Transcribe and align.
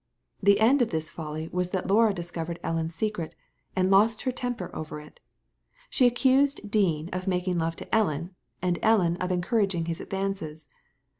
The 0.41 0.59
end 0.59 0.81
of 0.81 0.89
this 0.89 1.11
folly 1.11 1.47
was 1.49 1.69
that 1.69 1.85
Laura 1.85 2.11
discovered 2.11 2.59
Ellen's 2.63 2.95
secret, 2.95 3.35
and 3.75 3.91
lost 3.91 4.23
her 4.23 4.31
temper 4.31 4.71
over 4.75 4.99
it. 4.99 5.19
She 5.91 6.07
accused 6.07 6.71
Dean 6.71 7.07
of 7.13 7.27
making 7.27 7.59
love 7.59 7.75
to 7.75 7.95
Ellen, 7.95 8.33
and 8.63 8.79
Ellen 8.81 9.15
of 9.17 9.29
encouraging 9.31 9.85
his 9.85 9.99
advances. 9.99 10.67